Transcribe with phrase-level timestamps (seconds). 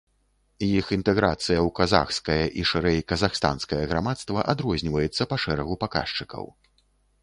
[0.67, 6.55] Іх інтэграцыя ў казахскае і, шырэй, казахстанскае грамадства адрозніваецца па шэрагу паказчыкаў.